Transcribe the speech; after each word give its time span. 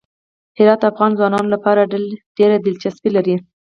هرات 0.57 0.79
د 0.81 0.85
افغان 0.91 1.11
ځوانانو 1.17 1.53
لپاره 1.55 1.89
ډېره 2.37 2.55
دلچسپي 2.65 3.09
لري. 3.17 3.35